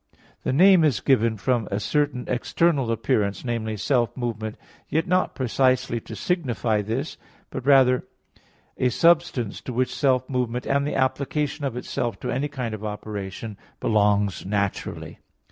The 0.41 0.51
name 0.51 0.83
is 0.83 0.99
given 0.99 1.37
from 1.37 1.67
a 1.69 1.79
certain 1.79 2.25
external 2.27 2.91
appearance, 2.91 3.45
namely, 3.45 3.77
self 3.77 4.17
movement, 4.17 4.55
yet 4.89 5.05
not 5.05 5.35
precisely 5.35 5.99
to 5.99 6.15
signify 6.15 6.81
this, 6.81 7.17
but 7.51 7.67
rather 7.67 8.07
a 8.79 8.89
substance 8.89 9.61
to 9.61 9.73
which 9.73 9.93
self 9.93 10.27
movement 10.27 10.65
and 10.65 10.87
the 10.87 10.95
application 10.95 11.65
of 11.65 11.77
itself 11.77 12.19
to 12.21 12.31
any 12.31 12.47
kind 12.47 12.73
of 12.73 12.83
operation, 12.83 13.57
belong 13.79 14.31
naturally. 14.43 15.19